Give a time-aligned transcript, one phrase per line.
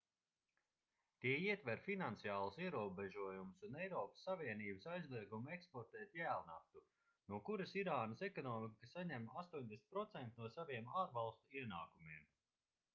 [1.23, 6.83] tie ietver finansiālus ierobežojumus un eiropas savienības aizliegumu eksportēt jēlnaftu
[7.33, 12.27] no kuras irānas ekonomika saņem 80% no saviem ārvalstu ienākumiem